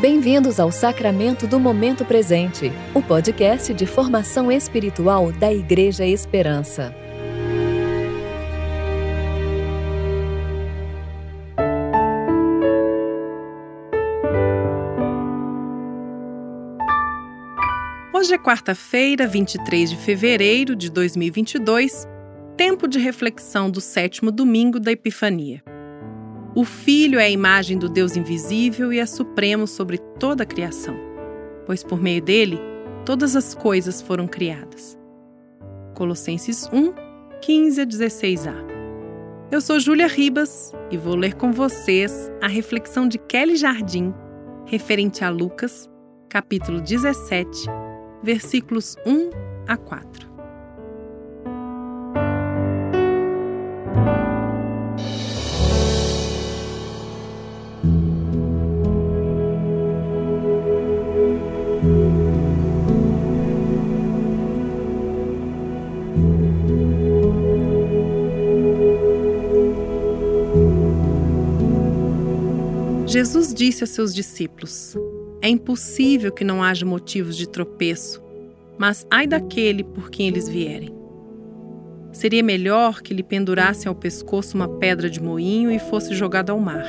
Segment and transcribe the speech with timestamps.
[0.00, 6.94] Bem-vindos ao Sacramento do Momento Presente, o podcast de formação espiritual da Igreja Esperança.
[18.14, 22.08] Hoje é quarta-feira, 23 de fevereiro de 2022,
[22.56, 25.62] tempo de reflexão do sétimo domingo da Epifania.
[26.54, 30.96] O Filho é a imagem do Deus invisível e é supremo sobre toda a criação,
[31.64, 32.58] pois por meio dele
[33.04, 34.98] todas as coisas foram criadas.
[35.94, 36.92] Colossenses 1,
[37.40, 38.54] 15 a 16a.
[39.50, 44.12] Eu sou Júlia Ribas e vou ler com vocês a reflexão de Kelly Jardim
[44.66, 45.88] referente a Lucas,
[46.28, 47.66] capítulo 17,
[48.22, 49.30] versículos 1
[49.68, 50.29] a 4.
[73.10, 74.96] Jesus disse a seus discípulos:
[75.42, 78.22] É impossível que não haja motivos de tropeço,
[78.78, 80.94] mas ai daquele por quem eles vierem.
[82.12, 86.60] Seria melhor que lhe pendurassem ao pescoço uma pedra de moinho e fosse jogado ao
[86.60, 86.84] mar,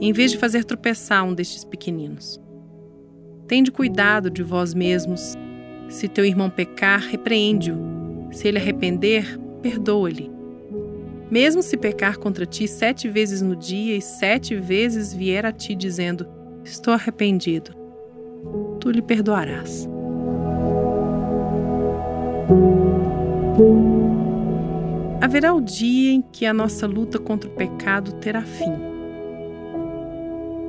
[0.00, 2.40] em vez de fazer tropeçar um destes pequeninos.
[3.46, 5.34] Tende cuidado de vós mesmos.
[5.90, 7.76] Se teu irmão pecar, repreende-o.
[8.32, 10.30] Se ele arrepender, perdoa-lhe.
[11.32, 15.74] Mesmo se pecar contra ti sete vezes no dia e sete vezes vier a ti
[15.74, 16.26] dizendo:
[16.62, 17.74] Estou arrependido,
[18.78, 19.88] tu lhe perdoarás.
[25.22, 28.74] Haverá o dia em que a nossa luta contra o pecado terá fim.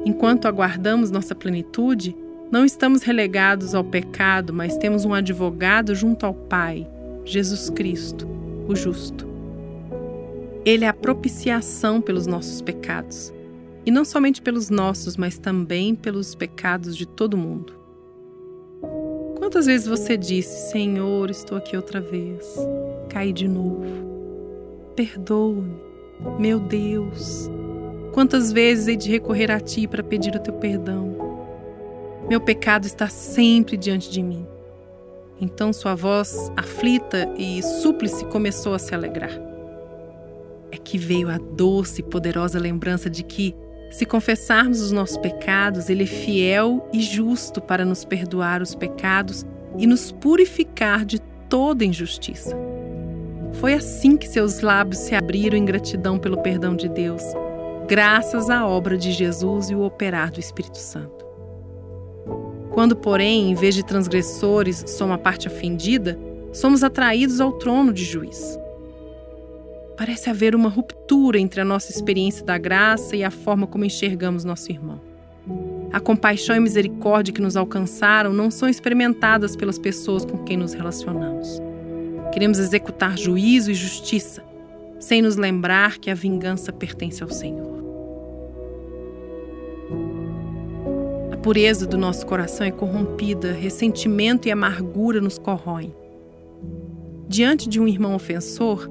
[0.06, 2.16] Enquanto aguardamos nossa plenitude,
[2.50, 6.88] não estamos relegados ao pecado, mas temos um advogado junto ao Pai,
[7.26, 8.26] Jesus Cristo,
[8.66, 9.33] o justo.
[10.66, 13.34] Ele é a propiciação pelos nossos pecados.
[13.86, 17.74] E não somente pelos nossos, mas também pelos pecados de todo mundo.
[19.38, 22.56] Quantas vezes você disse: Senhor, estou aqui outra vez,
[23.10, 23.84] caí de novo.
[24.96, 25.76] Perdoa-me,
[26.40, 27.50] meu Deus.
[28.14, 31.18] Quantas vezes hei de recorrer a Ti para pedir o Teu perdão?
[32.30, 34.48] Meu pecado está sempre diante de mim.
[35.42, 39.53] Então sua voz aflita e súplice começou a se alegrar
[40.84, 43.56] que veio a doce e poderosa lembrança de que,
[43.90, 49.46] se confessarmos os nossos pecados, Ele é fiel e justo para nos perdoar os pecados
[49.78, 52.58] e nos purificar de toda injustiça.
[53.54, 57.22] Foi assim que seus lábios se abriram em gratidão pelo perdão de Deus,
[57.88, 61.24] graças à obra de Jesus e o operar do Espírito Santo.
[62.72, 66.18] Quando, porém, em vez de transgressores, somos a parte ofendida,
[66.52, 68.58] somos atraídos ao trono de juiz.
[69.98, 74.44] Parece haver uma ruptura entre a nossa experiência da graça e a forma como enxergamos
[74.44, 75.00] nosso irmão.
[75.92, 80.74] A compaixão e misericórdia que nos alcançaram não são experimentadas pelas pessoas com quem nos
[80.74, 81.62] relacionamos.
[82.32, 84.44] Queremos executar juízo e justiça,
[85.00, 87.84] sem nos lembrar que a vingança pertence ao Senhor.
[91.32, 95.94] A pureza do nosso coração é corrompida, ressentimento e amargura nos corroem.
[97.28, 98.90] Diante de um irmão ofensor,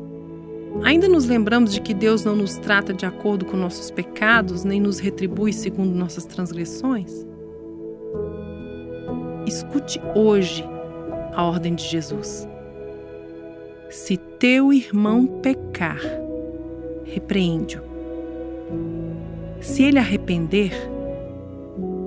[0.81, 4.81] Ainda nos lembramos de que Deus não nos trata de acordo com nossos pecados, nem
[4.81, 7.27] nos retribui segundo nossas transgressões?
[9.47, 10.65] Escute hoje
[11.35, 12.49] a ordem de Jesus.
[13.91, 16.01] Se teu irmão pecar,
[17.05, 17.83] repreende-o.
[19.61, 20.73] Se ele arrepender,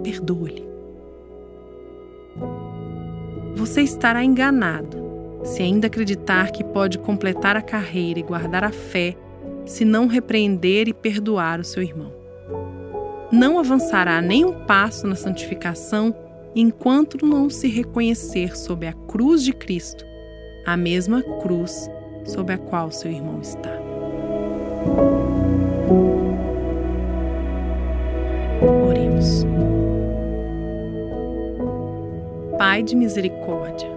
[0.03, 0.65] perdoa-lhe.
[3.55, 5.05] Você estará enganado
[5.45, 9.15] se ainda acreditar que pode completar a carreira e guardar a fé,
[9.65, 12.11] se não repreender e perdoar o seu irmão.
[13.31, 16.15] Não avançará nem um passo na santificação
[16.55, 20.05] enquanto não se reconhecer sob a cruz de Cristo,
[20.65, 21.89] a mesma cruz
[22.25, 23.71] sob a qual seu irmão está.
[28.61, 29.45] Oremos.
[32.57, 33.94] Pai de misericórdia,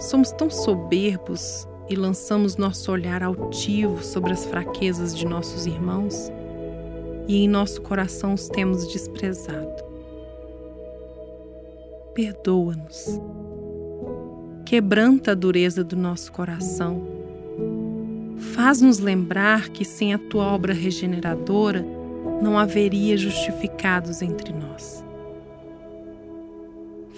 [0.00, 6.32] Somos tão soberbos e lançamos nosso olhar altivo sobre as fraquezas de nossos irmãos
[7.28, 9.84] e em nosso coração os temos desprezado.
[12.14, 13.20] Perdoa-nos.
[14.64, 17.06] Quebranta a dureza do nosso coração.
[18.54, 21.84] Faz-nos lembrar que sem a tua obra regeneradora
[22.40, 25.04] não haveria justificados entre nós.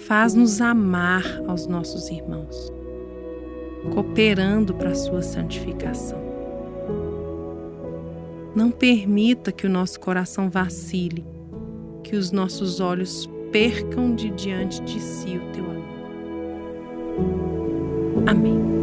[0.07, 2.73] Faz-nos amar aos nossos irmãos,
[3.93, 6.21] cooperando para a sua santificação.
[8.53, 11.25] Não permita que o nosso coração vacile,
[12.03, 15.83] que os nossos olhos percam de diante de si o teu amor.
[18.27, 18.82] Amém.